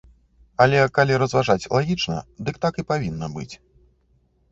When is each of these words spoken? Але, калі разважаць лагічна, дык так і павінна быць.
Але, 0.63 0.77
калі 0.95 1.19
разважаць 1.23 1.69
лагічна, 1.73 2.17
дык 2.47 2.57
так 2.65 2.81
і 2.83 2.87
павінна 2.93 3.29
быць. 3.37 3.49